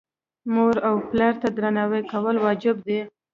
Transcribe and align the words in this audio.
مور 0.53 0.75
او 0.87 0.95
پلار 1.09 1.33
ته 1.41 1.47
درناوی 1.57 2.01
کول 2.11 2.35
واجب 2.45 2.75
دي. 2.87 2.99